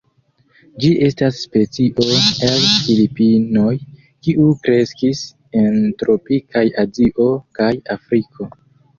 Ĝi 0.83 0.87
estas 1.07 1.35
specio 1.47 2.05
el 2.47 2.63
Filipinoj, 2.85 3.73
kiu 4.27 4.47
kreskis 4.63 5.21
en 5.61 5.77
tropikaj 5.99 6.65
Azio 6.85 7.27
kaj 7.59 7.69
Afriko. 7.97 8.49